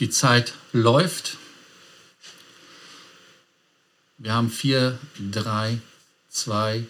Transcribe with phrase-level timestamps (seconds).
[0.00, 1.36] Die Zeit läuft.
[4.16, 4.98] Wir haben 4,
[5.30, 5.78] 3,
[6.30, 6.84] 2,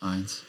[0.00, 0.42] 1.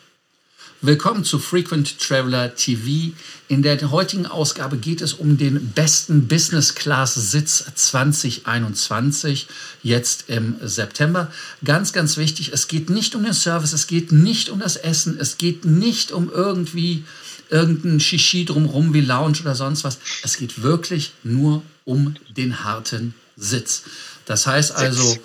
[0.80, 3.14] Willkommen zu Frequent Traveler TV.
[3.50, 9.48] In der heutigen Ausgabe geht es um den besten Business Class Sitz 2021,
[9.84, 11.30] jetzt im September.
[11.66, 15.18] Ganz, ganz wichtig, es geht nicht um den Service, es geht nicht um das Essen,
[15.20, 17.04] es geht nicht um irgendwie
[17.50, 20.00] irgendein Shishi drumherum wie Lounge oder sonst was.
[20.24, 23.84] Es geht wirklich nur um den harten Sitz.
[24.26, 25.18] Das heißt also,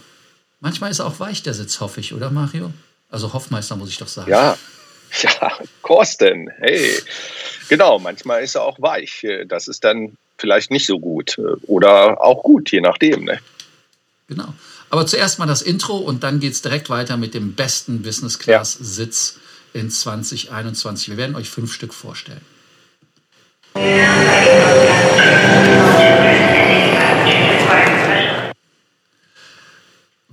[0.61, 2.71] Manchmal ist er auch weich, der Sitz, hoffe ich, oder Mario?
[3.11, 4.31] Also Hoffmeister muss ich doch sagen.
[4.31, 4.57] Ja,
[5.23, 7.03] ja, Korsten, hey.
[7.69, 9.27] Genau, manchmal ist er auch weich.
[9.47, 13.25] Das ist dann vielleicht nicht so gut oder auch gut, je nachdem.
[13.25, 13.41] Ne?
[14.29, 14.53] Genau.
[14.91, 18.39] Aber zuerst mal das Intro und dann geht es direkt weiter mit dem besten Business
[18.39, 19.39] Class Sitz
[19.73, 21.09] in 2021.
[21.11, 22.41] Wir werden euch fünf Stück vorstellen.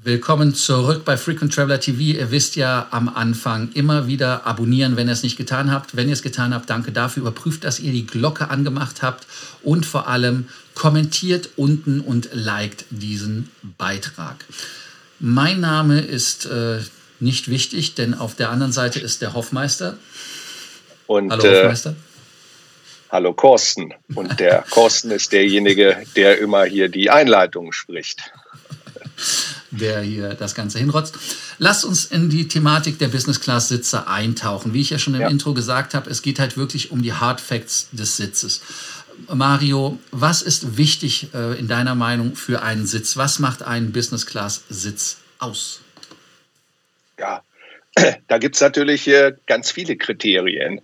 [0.08, 1.99] Willkommen zurück bei Frequent Traveler TV.
[1.99, 5.98] Ihr wisst ja am Anfang immer wieder abonnieren, wenn ihr es nicht getan habt.
[5.98, 7.24] Wenn ihr es getan habt, danke dafür.
[7.24, 9.27] Überprüft, dass ihr die Glocke angemacht habt
[9.63, 14.46] und vor allem kommentiert unten und liked diesen Beitrag.
[15.20, 16.79] Mein Name ist äh,
[17.20, 19.98] nicht wichtig, denn auf der anderen Seite ist der Hoffmeister.
[21.07, 21.96] Und, Hallo äh, Hoffmeister.
[23.10, 23.93] Hallo Korsten.
[24.15, 28.32] Und der Korsten ist derjenige, der immer hier die Einleitung spricht
[29.71, 31.18] der hier das Ganze hinrotzt.
[31.57, 34.73] Lasst uns in die Thematik der Business Class Sitze eintauchen.
[34.73, 35.27] Wie ich ja schon im ja.
[35.27, 38.62] Intro gesagt habe, es geht halt wirklich um die Hard Facts des Sitzes.
[39.34, 43.18] Mario, was ist wichtig äh, in deiner Meinung für einen Sitz?
[43.18, 45.79] Was macht einen Business Class Sitz aus?
[47.20, 47.43] Ja,
[48.27, 50.82] da gibt es natürlich äh, ganz viele Kriterien.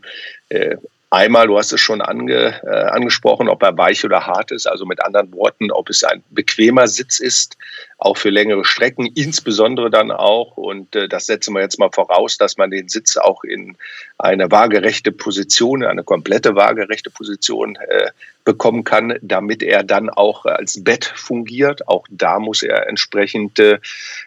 [0.49, 0.77] Äh,
[1.13, 4.83] Einmal, du hast es schon ange, äh, angesprochen, ob er weich oder hart ist, also
[4.87, 7.55] mit anderen Worten, ob es ein bequemer Sitz ist,
[7.99, 12.39] auch für längere Strecken, insbesondere dann auch, und äh, das setzen wir jetzt mal voraus,
[12.39, 13.77] dass man den Sitz auch in
[14.17, 18.09] eine waagerechte Position, eine komplette waagerechte Position äh,
[18.43, 21.87] bekommen kann, damit er dann auch als Bett fungiert.
[21.87, 23.77] Auch da muss er entsprechend äh,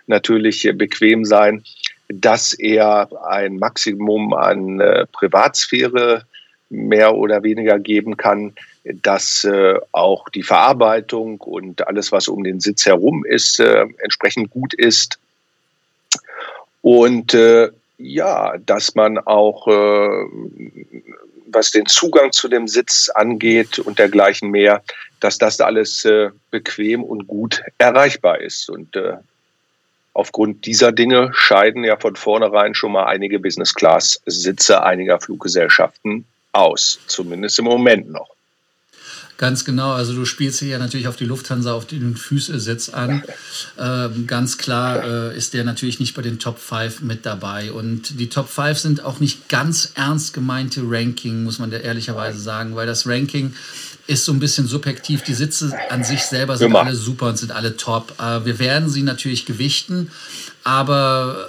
[0.06, 1.64] natürlich bequem sein
[2.08, 6.24] dass er ein Maximum an äh, Privatsphäre
[6.68, 8.52] mehr oder weniger geben kann,
[8.84, 14.50] dass äh, auch die Verarbeitung und alles, was um den Sitz herum ist, äh, entsprechend
[14.50, 15.18] gut ist.
[16.82, 20.26] Und äh, ja, dass man auch, äh,
[21.46, 24.82] was den Zugang zu dem Sitz angeht und dergleichen mehr,
[25.20, 28.68] dass das alles äh, bequem und gut erreichbar ist.
[28.68, 28.96] Und
[30.16, 37.58] aufgrund dieser Dinge scheiden ja von vornherein schon mal einige Business-Class-Sitze einiger Fluggesellschaften aus, zumindest
[37.58, 38.30] im Moment noch.
[39.36, 43.22] Ganz genau, also du spielst hier natürlich auf die Lufthansa auf den Füßesitz an.
[43.78, 47.70] Ähm, ganz klar äh, ist der natürlich nicht bei den Top 5 mit dabei.
[47.70, 52.38] Und die Top 5 sind auch nicht ganz ernst gemeinte Ranking, muss man da ehrlicherweise
[52.38, 53.54] sagen, weil das Ranking
[54.06, 55.22] ist so ein bisschen subjektiv.
[55.22, 58.14] Die Sitze an sich selber sind alle super und sind alle top.
[58.20, 60.10] Äh, wir werden sie natürlich gewichten,
[60.64, 61.48] aber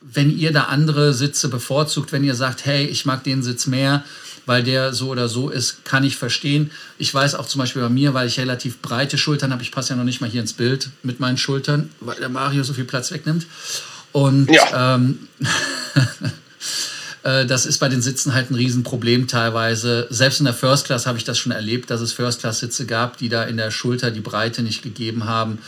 [0.00, 4.04] wenn ihr da andere Sitze bevorzugt, wenn ihr sagt, hey, ich mag den Sitz mehr,
[4.46, 6.70] weil der so oder so ist, kann ich verstehen.
[6.96, 9.90] Ich weiß auch zum Beispiel bei mir, weil ich relativ breite Schultern habe, ich passe
[9.90, 12.84] ja noch nicht mal hier ins Bild mit meinen Schultern, weil der Mario so viel
[12.84, 13.46] Platz wegnimmt.
[14.12, 14.94] Und ja.
[14.94, 16.00] ähm, äh,
[17.22, 20.06] das ist bei den Sitzen halt ein Riesenproblem teilweise.
[20.10, 22.86] Selbst in der First Class habe ich das schon erlebt, dass es First Class Sitze
[22.86, 25.58] gab, die da in der Schulter die Breite nicht gegeben haben.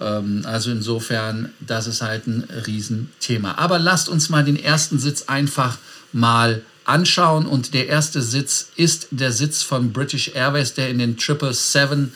[0.00, 3.54] Ähm, also insofern, das ist halt ein Riesenthema.
[3.56, 5.78] Aber lasst uns mal den ersten Sitz einfach
[6.12, 7.46] mal anschauen.
[7.46, 12.12] Und der erste Sitz ist der Sitz von British Airways, der in den 777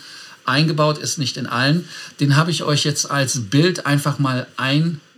[0.47, 1.89] eingebaut ist, nicht in allen.
[2.21, 4.47] Den habe ich euch jetzt als Bild einfach mal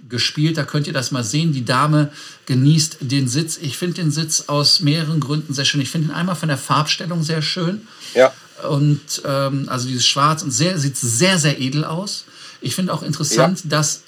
[0.03, 0.57] eingespielt.
[0.57, 1.53] Da könnt ihr das mal sehen.
[1.53, 2.11] Die Dame
[2.47, 3.59] genießt den Sitz.
[3.61, 5.81] Ich finde den Sitz aus mehreren Gründen sehr schön.
[5.81, 7.87] Ich finde ihn einmal von der Farbstellung sehr schön.
[8.15, 8.33] Ja.
[8.69, 12.25] Und ähm, also dieses Schwarz und sehr, sieht sehr, sehr edel aus.
[12.61, 13.71] Ich finde auch interessant, ja.
[13.71, 14.03] dass.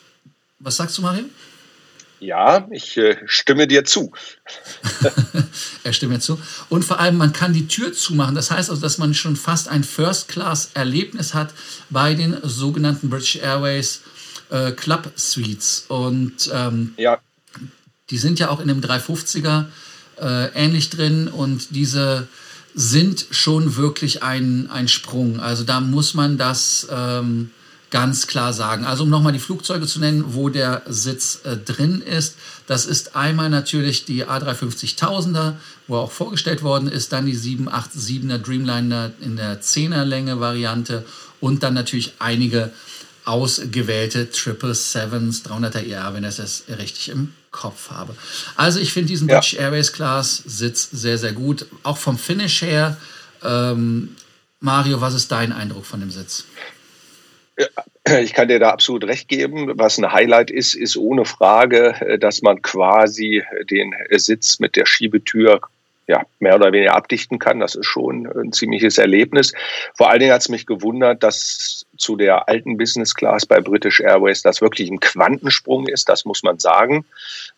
[0.60, 1.24] Was sagst du, Mario?
[2.20, 4.10] Ja, ich äh, stimme dir zu.
[5.84, 6.40] er stimmt mir zu.
[6.68, 8.34] Und vor allem, man kann die Tür zumachen.
[8.34, 11.54] Das heißt also, dass man schon fast ein First-Class-Erlebnis hat
[11.90, 14.00] bei den sogenannten British Airways
[14.50, 15.84] äh, Club Suites.
[15.88, 17.18] Und ähm, ja.
[18.10, 19.66] die sind ja auch in dem 350er
[20.20, 21.28] äh, ähnlich drin.
[21.28, 22.28] Und diese
[22.74, 25.40] sind schon wirklich ein, ein Sprung.
[25.40, 26.86] Also da muss man das...
[26.90, 27.50] Ähm,
[27.90, 28.84] ganz klar sagen.
[28.84, 32.36] Also um nochmal die Flugzeuge zu nennen, wo der Sitz äh, drin ist.
[32.66, 35.54] Das ist einmal natürlich die A350-1000er,
[35.86, 41.04] wo auch vorgestellt worden ist, dann die 787er Dreamliner in der 10er Länge Variante
[41.40, 42.72] und dann natürlich einige
[43.28, 48.14] ausgewählte 777s, 300er ER, wenn ich das richtig im Kopf habe.
[48.56, 49.36] Also ich finde diesen ja.
[49.36, 51.66] British Airways Class Sitz sehr, sehr gut.
[51.82, 52.96] Auch vom Finish her.
[53.44, 54.16] Ähm,
[54.60, 56.44] Mario, was ist dein Eindruck von dem Sitz?
[58.22, 59.72] Ich kann dir da absolut recht geben.
[59.74, 65.60] Was ein Highlight ist, ist ohne Frage, dass man quasi den Sitz mit der Schiebetür
[66.08, 67.60] ja, mehr oder weniger abdichten kann.
[67.60, 69.52] Das ist schon ein ziemliches Erlebnis.
[69.94, 74.00] Vor allen Dingen hat es mich gewundert, dass zu der alten Business Class bei British
[74.00, 77.04] Airways das wirklich ein Quantensprung ist, das muss man sagen.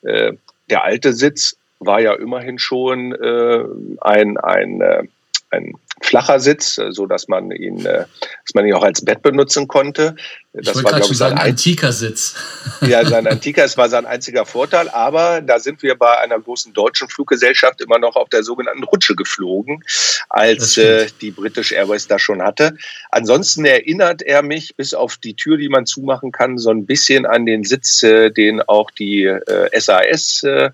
[0.03, 0.33] Äh,
[0.69, 3.65] der alte Sitz war ja immerhin schon äh,
[4.01, 5.03] ein, ein, äh,
[5.51, 8.05] ein flacher Sitz, äh, so dass man ihn, äh,
[8.45, 10.17] dass man ihn auch als Bett benutzen konnte.
[10.53, 12.35] Das ich war, glaube ich, sein antiker Sitz.
[12.81, 14.89] Ja, sein antiker, es war sein einziger Vorteil.
[14.89, 19.15] Aber da sind wir bei einer großen deutschen Fluggesellschaft immer noch auf der sogenannten Rutsche
[19.15, 19.85] geflogen,
[20.29, 22.77] als äh, die British Airways da schon hatte.
[23.11, 27.27] Ansonsten erinnert er mich, bis auf die Tür, die man zumachen kann, so ein bisschen
[27.27, 30.71] an den Sitz, äh, den auch die äh, SAS äh,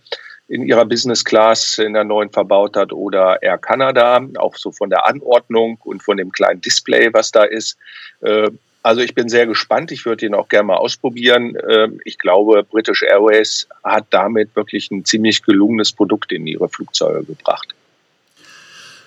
[0.48, 4.90] in ihrer Business Class in der neuen verbaut hat oder Air Canada, auch so von
[4.90, 7.76] der Anordnung und von dem kleinen Display, was da ist.
[8.20, 8.50] Äh,
[8.82, 9.90] also ich bin sehr gespannt.
[9.90, 11.56] Ich würde ihn auch gerne mal ausprobieren.
[11.68, 17.24] Ähm, ich glaube, British Airways hat damit wirklich ein ziemlich gelungenes Produkt in ihre Flugzeuge
[17.24, 17.74] gebracht.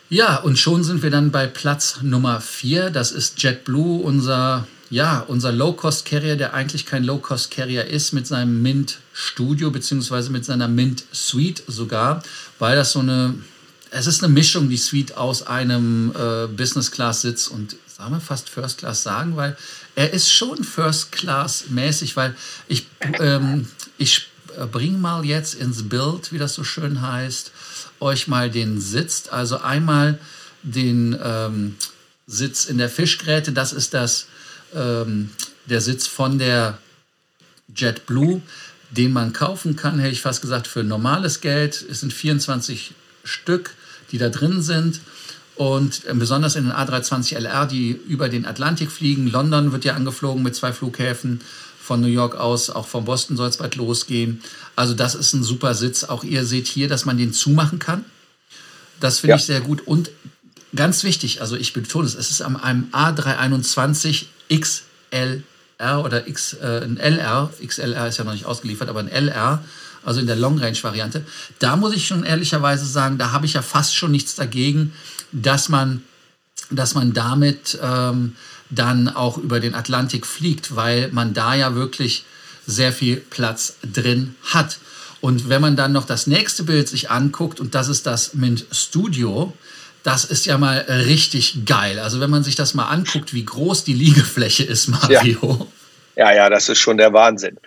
[0.10, 2.90] Ja, und schon sind wir dann bei Platz Nummer vier.
[2.90, 9.00] Das ist JetBlue, unser ja, unser Low-Cost-Carrier, der eigentlich kein Low-Cost-Carrier ist, mit seinem Mint
[9.20, 12.24] Studio beziehungsweise mit seiner Mint Suite sogar,
[12.58, 13.36] weil das so eine,
[13.92, 18.78] es ist eine Mischung, die Suite aus einem äh, Business-Class-Sitz und sagen wir fast First
[18.78, 19.58] Class sagen, weil
[19.96, 22.34] er ist schon First Class-mäßig, weil
[22.70, 22.88] ich,
[23.20, 23.68] ähm,
[23.98, 24.28] ich
[24.72, 27.52] bringe mal jetzt ins Bild, wie das so schön heißt,
[28.00, 30.18] euch mal den Sitz, also einmal
[30.64, 31.76] den ähm,
[32.26, 34.28] Sitz in der Fischgräte, das ist das
[34.74, 35.32] ähm,
[35.66, 36.78] der Sitz von der
[37.76, 38.42] JetBlue,
[38.92, 41.86] den man kaufen kann, hätte ich fast gesagt, für normales Geld.
[41.90, 42.94] Es sind 24
[43.24, 43.72] Stück,
[44.12, 45.02] die da drin sind.
[45.56, 49.28] Und äh, besonders in den A320 LR, die über den Atlantik fliegen.
[49.28, 51.42] London wird ja angeflogen mit zwei Flughäfen.
[51.82, 54.42] Von New York aus, auch von Boston soll es bald losgehen.
[54.76, 56.04] Also das ist ein super Sitz.
[56.04, 58.06] Auch ihr seht hier, dass man den zumachen kann.
[59.00, 59.36] Das finde ja.
[59.38, 59.86] ich sehr gut.
[59.88, 60.12] Und
[60.76, 65.44] ganz wichtig, also ich betone es, es ist am einem A321 XLR
[65.80, 69.64] oder X, äh, ein LR, XLR ist ja noch nicht ausgeliefert, aber ein LR,
[70.04, 71.26] also in der Long-Range-Variante.
[71.60, 74.94] Da muss ich schon ehrlicherweise sagen, da habe ich ja fast schon nichts dagegen,
[75.32, 76.04] dass man,
[76.70, 78.36] dass man damit ähm,
[78.70, 82.26] dann auch über den Atlantik fliegt, weil man da ja wirklich
[82.66, 84.80] sehr viel Platz drin hat.
[85.22, 88.66] Und wenn man dann noch das nächste Bild sich anguckt, und das ist das Mint
[88.72, 89.54] Studio,
[90.04, 92.00] das ist ja mal richtig geil.
[92.00, 95.68] Also wenn man sich das mal anguckt, wie groß die Liegefläche ist, Mario.
[96.16, 96.32] Ja.
[96.32, 97.58] ja, ja, das ist schon der Wahnsinn.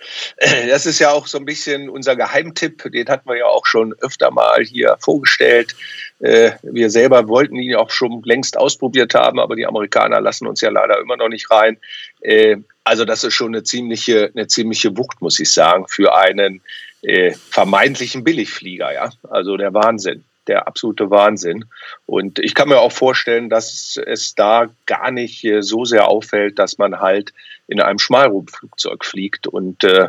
[0.68, 2.90] Das ist ja auch so ein bisschen unser Geheimtipp.
[2.92, 5.74] Den hatten wir ja auch schon öfter mal hier vorgestellt.
[6.20, 10.60] Äh, wir selber wollten ihn auch schon längst ausprobiert haben, aber die Amerikaner lassen uns
[10.60, 11.78] ja leider immer noch nicht rein.
[12.20, 16.62] Äh, also das ist schon eine ziemliche, eine ziemliche Wucht, muss ich sagen, für einen
[17.02, 18.92] äh, vermeintlichen Billigflieger.
[18.92, 21.64] Ja, also der Wahnsinn der absolute Wahnsinn.
[22.06, 26.58] Und ich kann mir auch vorstellen, dass es da gar nicht äh, so sehr auffällt,
[26.58, 27.32] dass man halt
[27.68, 30.08] in einem Schmalrumpflugzeug fliegt und äh,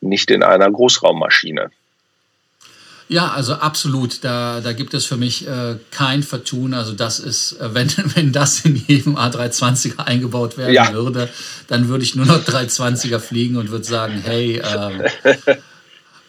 [0.00, 1.70] nicht in einer Großraummaschine.
[3.08, 4.24] Ja, also absolut.
[4.24, 6.72] Da, da gibt es für mich äh, kein Vertun.
[6.72, 10.92] Also das ist, äh, wenn, wenn das in jedem A320er eingebaut werden ja.
[10.92, 11.28] würde,
[11.68, 15.02] dann würde ich nur noch 320er fliegen und würde sagen, hey, ähm,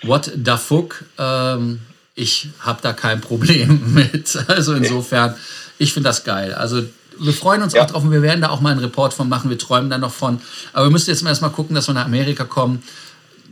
[0.03, 1.05] what the fuck?
[1.17, 1.81] Ähm,
[2.15, 4.38] ich habe da kein Problem mit.
[4.48, 5.36] Also insofern,
[5.77, 6.53] ich finde das geil.
[6.53, 6.84] Also
[7.19, 7.84] wir freuen uns ja.
[7.84, 9.50] auch drauf und wir werden da auch mal einen Report von machen.
[9.50, 10.41] Wir träumen da noch von.
[10.74, 12.81] Aber wir müssen jetzt erst mal gucken, dass wir nach Amerika kommen.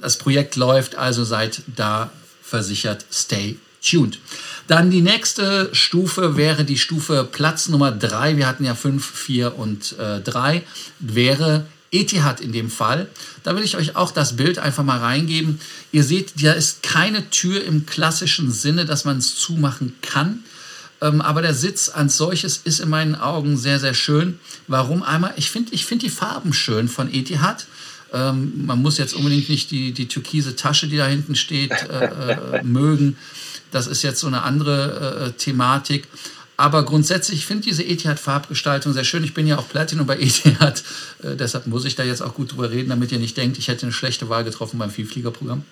[0.01, 3.05] Das Projekt läuft, also seid da versichert.
[3.11, 4.19] Stay tuned.
[4.67, 8.37] Dann die nächste Stufe wäre die Stufe Platz Nummer 3.
[8.37, 10.55] Wir hatten ja 5, 4 und 3.
[10.55, 10.61] Äh,
[10.99, 13.07] wäre Etihad in dem Fall.
[13.43, 15.59] Da will ich euch auch das Bild einfach mal reingeben.
[15.91, 20.43] Ihr seht, da ist keine Tür im klassischen Sinne, dass man es zumachen kann.
[21.01, 24.39] Ähm, aber der Sitz als solches ist in meinen Augen sehr, sehr schön.
[24.67, 25.33] Warum einmal?
[25.35, 27.67] Ich finde ich find die Farben schön von Etihad.
[28.13, 32.33] Ähm, man muss jetzt unbedingt nicht die, die türkise Tasche, die da hinten steht, äh,
[32.33, 33.17] äh, mögen.
[33.71, 36.07] Das ist jetzt so eine andere äh, Thematik.
[36.55, 39.23] Aber grundsätzlich, ich finde diese Etihad-Farbgestaltung sehr schön.
[39.23, 40.83] Ich bin ja auch Platinum bei Etihad,
[41.23, 43.67] äh, deshalb muss ich da jetzt auch gut drüber reden, damit ihr nicht denkt, ich
[43.67, 45.63] hätte eine schlechte Wahl getroffen beim Vielfliegerprogramm.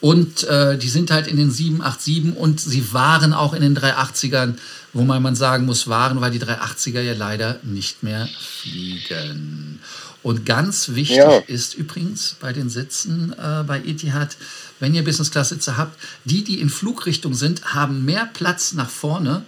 [0.00, 4.54] Und äh, die sind halt in den 787 und sie waren auch in den 380ern,
[4.92, 9.78] wo man, sagen muss, waren, weil die 380er ja leider nicht mehr fliegen.
[10.24, 11.38] Und ganz wichtig ja.
[11.38, 14.36] ist übrigens bei den Sitzen äh, bei Etihad,
[14.80, 19.44] wenn ihr Business-Class-Sitze habt, die, die in Flugrichtung sind, haben mehr Platz nach vorne,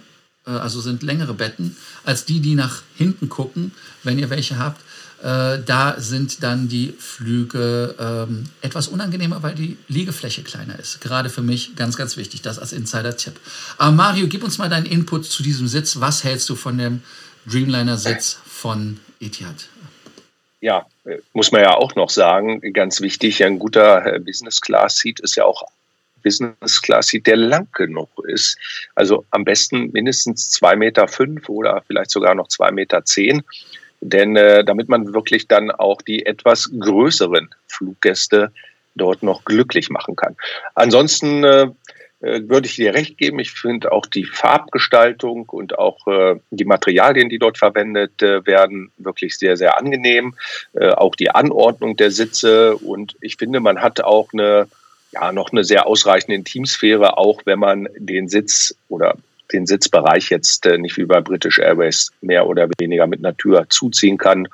[0.51, 3.71] also sind längere Betten, als die, die nach hinten gucken,
[4.03, 4.81] wenn ihr welche habt.
[5.23, 11.01] Äh, da sind dann die Flüge ähm, etwas unangenehmer, weil die Liegefläche kleiner ist.
[11.01, 13.39] Gerade für mich ganz, ganz wichtig, das als Insider-Tipp.
[13.77, 15.99] Aber Mario, gib uns mal deinen Input zu diesem Sitz.
[15.99, 17.01] Was hältst du von dem
[17.47, 19.67] Dreamliner-Sitz von Etihad?
[20.61, 25.35] Ja, äh, muss man ja auch noch sagen, ganz wichtig, ein guter äh, Business-Class-Seat ist
[25.35, 25.63] ja auch
[26.25, 28.57] Business Class Seat, der lang genug ist.
[28.95, 33.43] Also am besten mindestens zwei Meter fünf oder vielleicht sogar noch zwei Meter zehn.
[34.01, 38.51] Denn äh, damit man wirklich dann auch die etwas größeren Fluggäste
[38.95, 40.35] dort noch glücklich machen kann.
[40.73, 41.67] Ansonsten äh,
[42.21, 43.39] äh, würde ich dir recht geben.
[43.39, 48.91] Ich finde auch die Farbgestaltung und auch äh, die Materialien, die dort verwendet äh, werden,
[48.97, 50.33] wirklich sehr, sehr angenehm.
[50.73, 54.67] Äh, auch die Anordnung der Sitze und ich finde, man hat auch eine
[55.15, 59.15] ja noch eine sehr ausreichende Intimsphäre, auch wenn man den Sitz oder
[59.53, 63.65] den Sitzbereich jetzt äh, nicht wie bei British Airways mehr oder weniger mit einer Tür
[63.69, 64.47] zuziehen kann.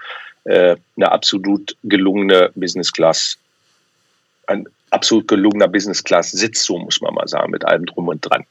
[0.44, 3.38] Äh, eine absolut gelungene Business Class,
[4.48, 8.22] ein absolut gelungener Business Class Sitz, so muss man mal sagen, mit allem drum und
[8.22, 8.46] dran.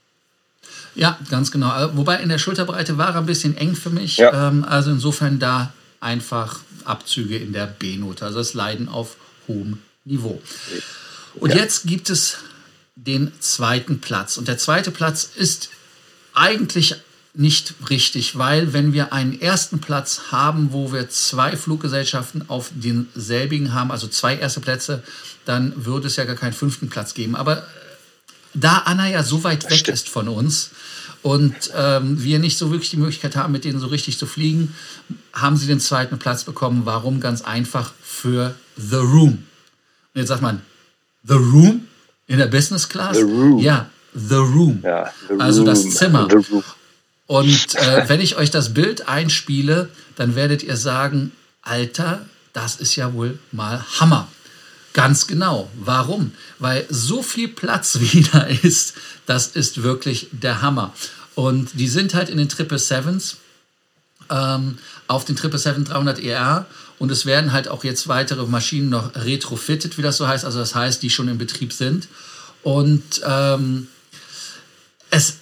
[0.95, 1.69] Ja, ganz genau.
[1.69, 4.17] Äh, wobei in der Schulterbreite war er ein bisschen eng für mich.
[4.17, 4.49] Ja.
[4.49, 8.25] Ähm, also insofern da einfach Abzüge in der B-Note.
[8.25, 10.41] Also das Leiden auf hohem Niveau.
[11.35, 11.59] Und ja.
[11.59, 12.37] jetzt gibt es
[12.97, 14.37] den zweiten Platz.
[14.37, 15.71] Und der zweite Platz ist
[16.35, 16.97] eigentlich
[17.33, 23.73] nicht richtig, weil wenn wir einen ersten Platz haben, wo wir zwei Fluggesellschaften auf denselbigen
[23.73, 25.03] haben, also zwei erste Plätze,
[25.45, 27.37] dann würde es ja gar keinen fünften Platz geben.
[27.37, 27.65] Aber
[28.53, 30.71] da Anna ja so weit weg ist von uns
[31.23, 34.75] und ähm, wir nicht so wirklich die Möglichkeit haben, mit denen so richtig zu fliegen,
[35.33, 36.83] haben sie den zweiten Platz bekommen.
[36.85, 37.21] Warum?
[37.21, 39.45] Ganz einfach für The Room.
[40.15, 40.63] Und jetzt sagt man,
[41.25, 41.89] The Room
[42.27, 43.17] in der Business Class?
[43.17, 43.59] The Room.
[43.59, 44.81] Ja, The Room.
[44.83, 46.29] Ja, the also das Zimmer.
[47.27, 52.97] Und äh, wenn ich euch das Bild einspiele, dann werdet ihr sagen, Alter, das ist
[52.97, 54.27] ja wohl mal Hammer.
[54.93, 55.71] Ganz genau.
[55.75, 56.33] Warum?
[56.59, 58.95] Weil so viel Platz wieder ist,
[59.27, 60.93] das ist wirklich der Hammer.
[61.37, 63.37] Und die sind halt in den Triple Sevens
[64.29, 66.67] ähm, auf den 777-300 ER
[67.01, 70.45] und es werden halt auch jetzt weitere Maschinen noch retrofitted, wie das so heißt.
[70.45, 72.09] Also das heißt, die schon in Betrieb sind.
[72.63, 73.89] Und ähm,
[75.09, 75.39] es,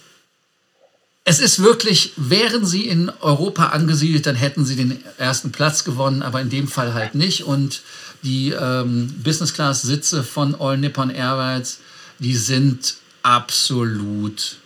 [1.25, 6.21] es ist wirklich, wären sie in Europa angesiedelt, dann hätten sie den ersten Platz gewonnen,
[6.21, 7.43] aber in dem Fall halt nicht.
[7.43, 7.81] Und
[8.23, 11.79] die ähm, Business Class Sitze von All Nippon Airways,
[12.19, 14.59] die sind absolut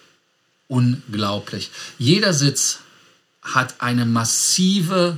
[0.67, 1.71] unglaublich.
[1.97, 2.81] Jeder Sitz
[3.41, 5.17] hat eine massive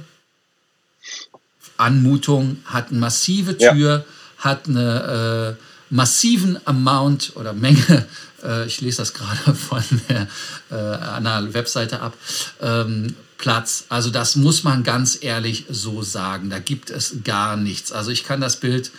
[1.78, 4.06] Anmutung, hat eine massive Tür, ja.
[4.38, 8.06] hat eine äh, massiven Amount oder Menge,
[8.44, 10.28] äh, ich lese das gerade von der
[10.72, 12.14] äh, einer Webseite ab,
[12.62, 13.86] ähm, Platz.
[13.90, 16.50] Also das muss man ganz ehrlich so sagen.
[16.50, 17.92] Da gibt es gar nichts.
[17.92, 18.92] Also ich kann das Bild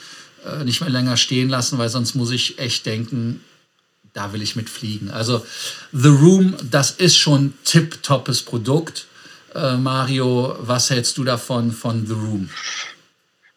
[0.45, 3.41] äh, nicht mehr länger stehen lassen, weil sonst muss ich echt denken,
[4.13, 5.11] da will ich mitfliegen.
[5.11, 5.45] Also
[5.93, 9.07] The Room, das ist schon tip-toppes Produkt.
[9.57, 12.51] Äh, Mario, was hältst du davon von The Room?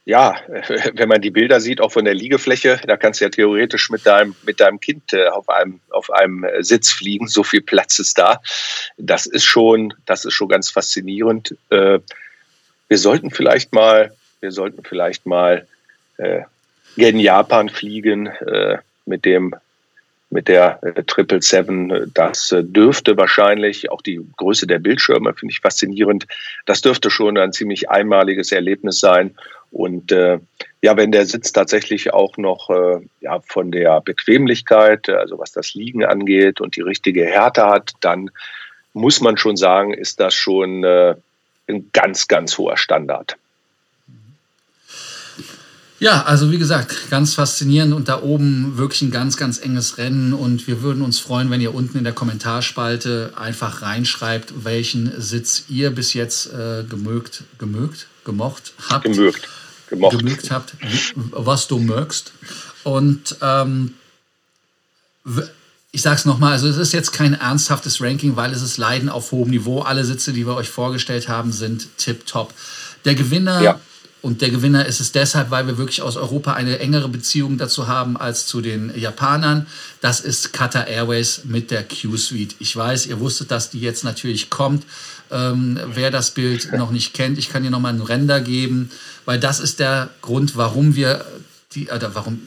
[0.09, 0.37] ja,
[0.93, 4.07] wenn man die Bilder sieht, auch von der Liegefläche, da kannst du ja theoretisch mit
[4.07, 7.27] deinem, mit deinem Kind äh, auf einem, auf einem äh, Sitz fliegen.
[7.27, 8.41] So viel Platz ist da.
[8.97, 11.55] Das ist schon, das ist schon ganz faszinierend.
[11.69, 11.99] Äh,
[12.87, 15.67] wir sollten vielleicht mal, wir sollten vielleicht mal
[16.97, 18.29] in Japan fliegen
[19.05, 19.55] mit dem
[20.29, 22.11] mit der Triple Seven.
[22.13, 26.27] Das dürfte wahrscheinlich, auch die Größe der Bildschirme finde ich faszinierend,
[26.65, 29.35] das dürfte schon ein ziemlich einmaliges Erlebnis sein.
[29.71, 30.39] Und äh,
[30.81, 35.73] ja, wenn der Sitz tatsächlich auch noch äh, ja, von der Bequemlichkeit, also was das
[35.73, 38.31] Liegen angeht und die richtige Härte hat, dann
[38.93, 41.15] muss man schon sagen, ist das schon äh,
[41.67, 43.37] ein ganz, ganz hoher Standard.
[45.99, 50.33] Ja, also wie gesagt, ganz faszinierend und da oben wirklich ein ganz, ganz enges Rennen
[50.33, 55.65] und wir würden uns freuen, wenn ihr unten in der Kommentarspalte einfach reinschreibt, welchen Sitz
[55.67, 59.03] ihr bis jetzt äh, gemögt, gemögt, gemocht habt.
[59.03, 59.49] Gemögt
[59.89, 60.17] gemocht.
[60.17, 60.75] Gemögt habt,
[61.15, 62.31] was du mögst.
[62.83, 63.95] Und ähm,
[65.91, 69.09] ich sage es nochmal, also es ist jetzt kein ernsthaftes Ranking, weil es ist Leiden
[69.09, 69.81] auf hohem Niveau.
[69.81, 72.53] Alle Sitze, die wir euch vorgestellt haben, sind tipptopp.
[73.05, 73.79] Der Gewinner, ja.
[74.21, 77.87] Und der Gewinner ist es deshalb, weil wir wirklich aus Europa eine engere Beziehung dazu
[77.87, 79.65] haben als zu den Japanern.
[80.01, 82.55] Das ist Qatar Airways mit der Q-Suite.
[82.59, 84.83] Ich weiß, ihr wusstet, dass die jetzt natürlich kommt.
[85.31, 88.91] Ähm, wer das Bild noch nicht kennt, ich kann dir noch mal einen Render geben,
[89.25, 91.23] weil das ist der Grund, warum wir
[91.73, 92.41] die, oder warum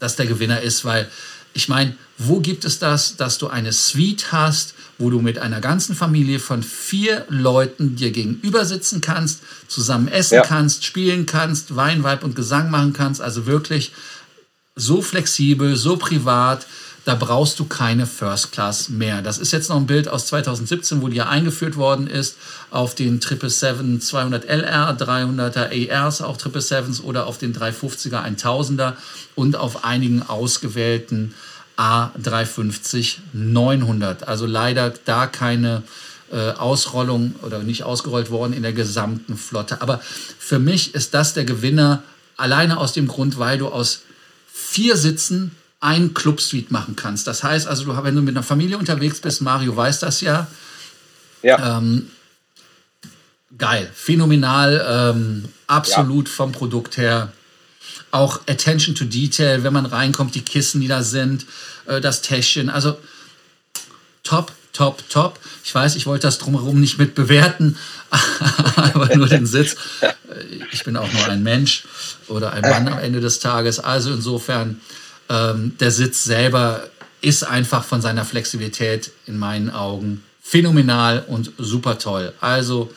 [0.00, 1.08] das der Gewinner ist, weil
[1.54, 5.60] ich meine, wo gibt es das, dass du eine Suite hast, wo du mit einer
[5.60, 10.42] ganzen Familie von vier Leuten dir gegenüber sitzen kannst, zusammen essen ja.
[10.42, 13.92] kannst, spielen kannst, Wein, Weib und Gesang machen kannst, also wirklich
[14.76, 16.66] so flexibel, so privat,
[17.04, 19.20] da brauchst du keine First Class mehr.
[19.20, 22.36] Das ist jetzt noch ein Bild aus 2017, wo die ja eingeführt worden ist
[22.70, 28.94] auf den 777 200 LR, 300er ARs, auch 777s oder auf den 350er 1000er
[29.34, 31.34] und auf einigen ausgewählten
[31.76, 34.26] A350 900.
[34.26, 35.82] Also leider da keine
[36.32, 39.82] äh, Ausrollung oder nicht ausgerollt worden in der gesamten Flotte.
[39.82, 40.00] Aber
[40.38, 42.02] für mich ist das der Gewinner
[42.36, 44.02] alleine aus dem Grund, weil du aus
[44.52, 45.50] vier Sitzen
[45.80, 47.26] ein Club-Suite machen kannst.
[47.26, 50.46] Das heißt also, du, wenn du mit einer Familie unterwegs bist, Mario weiß das ja.
[51.42, 51.78] Ja.
[51.78, 52.10] Ähm,
[53.58, 56.34] geil, phänomenal, ähm, absolut ja.
[56.34, 57.32] vom Produkt her.
[58.10, 61.46] Auch Attention to Detail, wenn man reinkommt, die Kissen, die da sind,
[61.86, 62.70] äh, das Täschchen.
[62.70, 62.96] Also
[64.22, 65.38] top, top, top.
[65.64, 67.76] Ich weiß, ich wollte das drumherum nicht mit bewerten,
[68.76, 69.76] aber nur den Sitz.
[70.72, 71.84] Ich bin auch nur ein Mensch
[72.26, 73.78] oder ein Mann am Ende des Tages.
[73.78, 74.80] Also insofern
[75.28, 76.88] ähm, der Sitz selber
[77.20, 82.34] ist einfach von seiner Flexibilität in meinen Augen phänomenal und super toll.
[82.40, 82.90] Also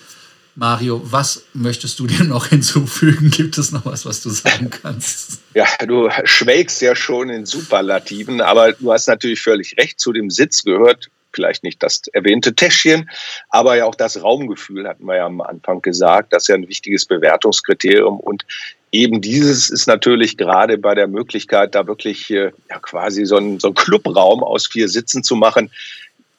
[0.56, 3.30] Mario, was möchtest du dir noch hinzufügen?
[3.30, 5.40] Gibt es noch was, was du sagen kannst?
[5.54, 10.00] Ja, du schwelgst ja schon in Superlativen, aber du hast natürlich völlig recht.
[10.00, 13.10] Zu dem Sitz gehört vielleicht nicht das erwähnte Täschchen,
[13.50, 16.34] aber ja auch das Raumgefühl, hatten wir ja am Anfang gesagt.
[16.34, 18.20] Das ist ja ein wichtiges Bewertungskriterium.
[18.20, 18.44] Und
[18.92, 23.60] eben dieses ist natürlich gerade bei der Möglichkeit, da wirklich äh, ja, quasi so einen,
[23.60, 25.70] so einen Clubraum aus vier Sitzen zu machen,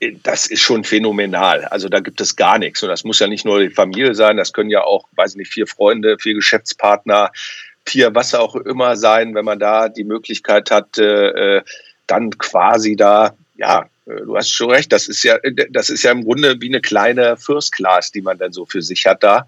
[0.00, 1.64] äh, das ist schon phänomenal.
[1.66, 2.82] Also da gibt es gar nichts.
[2.82, 5.36] Und das muss ja nicht nur die Familie sein, das können ja auch, weiß ich
[5.36, 7.30] nicht, vier Freunde, vier Geschäftspartner,
[7.86, 11.62] vier was auch immer sein, wenn man da die Möglichkeit hat, äh,
[12.06, 15.38] dann quasi da, ja, du hast schon recht, das ist ja,
[15.70, 18.80] das ist ja im Grunde wie eine kleine First Class, die man dann so für
[18.80, 19.46] sich hat da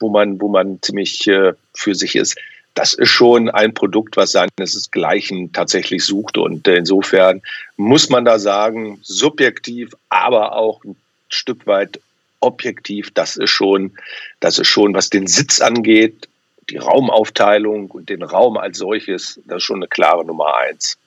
[0.00, 2.36] wo man, wo man ziemlich äh, für sich ist.
[2.74, 6.38] Das ist schon ein Produkt, was seinesgleichen tatsächlich sucht.
[6.38, 7.42] Und insofern
[7.76, 10.96] muss man da sagen, subjektiv, aber auch ein
[11.28, 12.00] Stück weit
[12.40, 13.92] objektiv, das ist schon,
[14.40, 16.28] das ist schon, was den Sitz angeht,
[16.70, 20.98] die Raumaufteilung und den Raum als solches, das ist schon eine klare Nummer eins.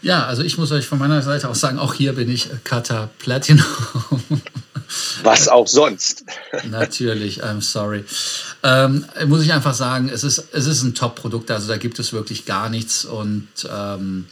[0.00, 3.10] Ja, also ich muss euch von meiner Seite auch sagen, auch hier bin ich Cutter
[3.18, 3.64] Platinum.
[5.22, 6.24] Was auch sonst.
[6.70, 8.04] Natürlich, I'm sorry.
[8.62, 12.12] Ähm, muss ich einfach sagen, es ist, es ist ein Top-Produkt, also da gibt es
[12.12, 13.04] wirklich gar nichts.
[13.04, 14.26] Und ähm,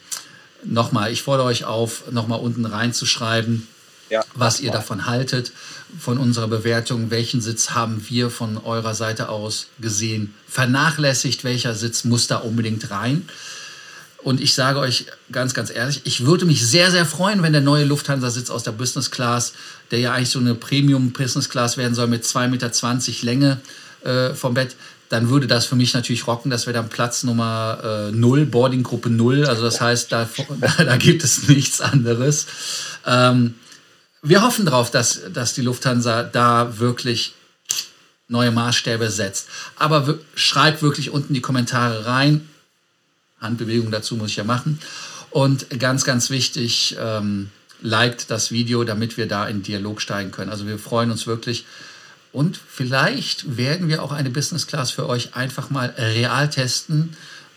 [0.64, 3.68] nochmal, ich fordere euch auf, nochmal unten reinzuschreiben,
[4.08, 5.52] ja, was ihr davon haltet,
[5.98, 12.04] von unserer Bewertung, welchen Sitz haben wir von eurer Seite aus gesehen, vernachlässigt, welcher Sitz
[12.04, 13.28] muss da unbedingt rein.
[14.26, 17.62] Und ich sage euch ganz, ganz ehrlich, ich würde mich sehr, sehr freuen, wenn der
[17.62, 19.52] neue Lufthansa-Sitz aus der Business Class,
[19.92, 23.60] der ja eigentlich so eine Premium-Business Class werden soll mit 2,20 Meter Länge
[24.02, 24.74] äh, vom Bett,
[25.10, 26.50] dann würde das für mich natürlich rocken.
[26.50, 29.46] Das wäre dann Platz Nummer äh, 0, Boarding-Gruppe 0.
[29.46, 30.28] Also das heißt, da,
[30.78, 32.46] da gibt es nichts anderes.
[33.06, 33.54] Ähm,
[34.22, 37.34] wir hoffen darauf, dass, dass die Lufthansa da wirklich
[38.26, 39.46] neue Maßstäbe setzt.
[39.76, 42.48] Aber schreibt wirklich unten die Kommentare rein
[43.40, 44.80] Handbewegung dazu muss ich ja machen.
[45.30, 47.50] Und ganz, ganz wichtig, ähm,
[47.82, 50.50] liked das Video, damit wir da in Dialog steigen können.
[50.50, 51.66] Also wir freuen uns wirklich.
[52.32, 57.16] Und vielleicht werden wir auch eine Business Class für euch einfach mal real testen.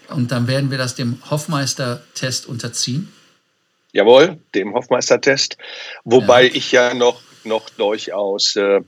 [0.10, 3.12] Und dann werden wir das dem Hoffmeister-Test unterziehen.
[3.92, 5.58] Jawohl, dem Hoffmeister-Test.
[6.04, 6.54] Wobei ja.
[6.54, 8.82] ich ja noch, noch durchaus äh,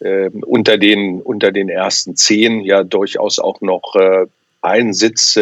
[0.00, 4.26] äh, unter, den, unter den ersten zehn ja durchaus auch noch äh,
[4.62, 5.38] einen Sitz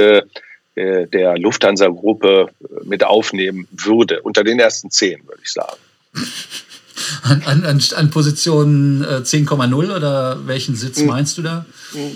[0.76, 2.48] der Lufthansa-Gruppe
[2.84, 4.20] mit aufnehmen würde.
[4.22, 5.78] Unter den ersten zehn, würde ich sagen.
[7.22, 11.06] An, an, an Position 10,0 äh, oder welchen Sitz hm.
[11.06, 11.66] meinst du da?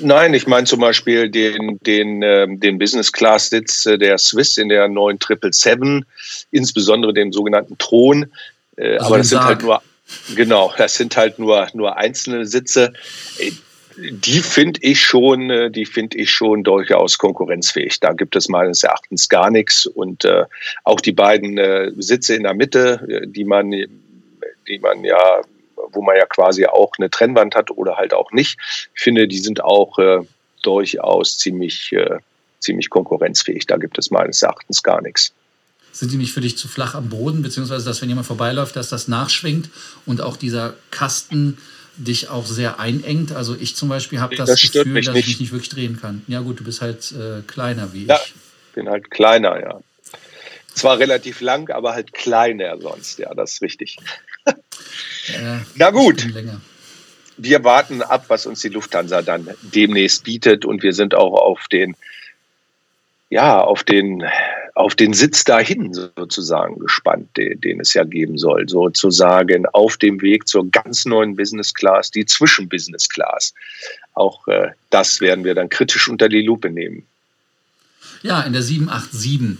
[0.03, 4.89] Nein, ich meine zum Beispiel den, den, ähm, den Business-Class-Sitz äh, der Swiss in der
[4.89, 6.07] neuen 777,
[6.51, 8.27] insbesondere den sogenannten Thron.
[8.77, 9.83] Also Aber das sind halt nur,
[10.35, 12.93] genau, das sind halt nur, nur einzelne Sitze
[14.11, 18.01] die finde ich schon, äh, die finde ich schon durchaus konkurrenzfähig.
[18.01, 20.45] Da gibt es meines Erachtens gar nichts und äh,
[20.85, 25.43] auch die beiden äh, Sitze in der Mitte, äh, die man, die man ja,
[25.93, 28.59] wo man ja quasi auch eine Trennwand hat oder halt auch nicht.
[28.95, 30.21] Ich finde, die sind auch äh,
[30.63, 32.19] durchaus ziemlich, äh,
[32.59, 33.67] ziemlich konkurrenzfähig.
[33.67, 35.33] Da gibt es meines Erachtens gar nichts.
[35.93, 38.89] Sind die nicht für dich zu flach am Boden, beziehungsweise dass, wenn jemand vorbeiläuft, dass
[38.89, 39.71] das nachschwingt
[40.07, 41.59] und auch dieser Kasten
[42.05, 43.33] dich auch sehr einengt?
[43.33, 45.25] Also ich zum Beispiel habe das, das Gefühl, dass nicht.
[45.25, 46.23] ich mich nicht wirklich drehen kann.
[46.27, 48.35] Ja gut, du bist halt äh, kleiner wie ja, ich.
[48.75, 49.81] bin halt kleiner, ja.
[50.75, 53.97] Zwar relativ lang, aber halt kleiner sonst, ja, das ist richtig.
[54.47, 56.27] ja, Na gut.
[57.37, 61.69] Wir warten ab, was uns die Lufthansa dann demnächst bietet und wir sind auch auf
[61.69, 61.97] den
[63.31, 64.25] ja, auf den,
[64.75, 68.69] auf den Sitz dahin sozusagen gespannt, den, den, es ja geben soll.
[68.69, 73.55] Sozusagen auf dem Weg zur ganz neuen Business Class, die Zwischen-Business Class.
[74.15, 77.07] Auch äh, das werden wir dann kritisch unter die Lupe nehmen.
[78.23, 79.59] Ja, in der 787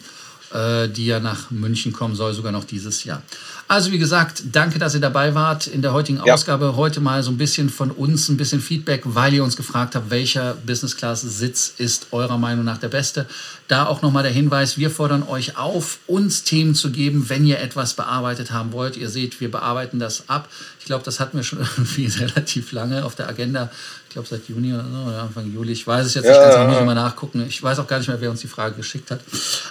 [0.53, 3.23] äh, die ja nach München kommen soll, sogar noch dieses Jahr.
[3.71, 6.35] Also wie gesagt, danke, dass ihr dabei wart in der heutigen ja.
[6.35, 6.75] Ausgabe.
[6.75, 10.11] Heute mal so ein bisschen von uns, ein bisschen Feedback, weil ihr uns gefragt habt,
[10.11, 13.27] welcher Business Class Sitz ist eurer Meinung nach der beste.
[13.69, 17.61] Da auch nochmal der Hinweis, wir fordern euch auf, uns Themen zu geben, wenn ihr
[17.61, 18.97] etwas bearbeitet haben wollt.
[18.97, 20.49] Ihr seht, wir bearbeiten das ab.
[20.81, 23.71] Ich glaube, das hatten wir schon irgendwie relativ lange auf der Agenda
[24.11, 25.71] ich glaube seit Juni oder, so, oder Anfang Juli.
[25.71, 27.47] Ich weiß es jetzt ja, nicht ganz, genau, muss ich mal nachgucken.
[27.47, 29.21] Ich weiß auch gar nicht mehr, wer uns die Frage geschickt hat.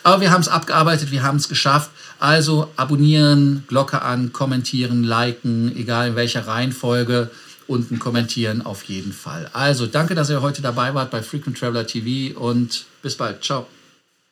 [0.01, 1.89] Aber wir haben es abgearbeitet, wir haben es geschafft.
[2.19, 7.29] Also abonnieren, Glocke an, kommentieren, liken, egal in welcher Reihenfolge.
[7.67, 9.49] Unten kommentieren auf jeden Fall.
[9.53, 13.43] Also danke, dass ihr heute dabei wart bei Frequent Traveler TV und bis bald.
[13.43, 13.67] Ciao.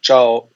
[0.01, 0.49] Ciao.